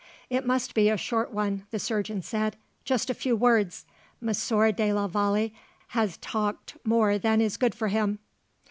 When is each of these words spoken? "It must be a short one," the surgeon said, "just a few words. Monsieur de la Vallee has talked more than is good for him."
"It 0.31 0.47
must 0.47 0.73
be 0.73 0.89
a 0.89 0.97
short 0.97 1.31
one," 1.31 1.67
the 1.69 1.77
surgeon 1.77 2.23
said, 2.23 2.57
"just 2.83 3.11
a 3.11 3.13
few 3.13 3.35
words. 3.35 3.85
Monsieur 4.19 4.71
de 4.71 4.91
la 4.93 5.05
Vallee 5.05 5.53
has 5.89 6.17
talked 6.17 6.75
more 6.83 7.19
than 7.19 7.39
is 7.39 7.55
good 7.55 7.75
for 7.75 7.89
him." 7.89 8.17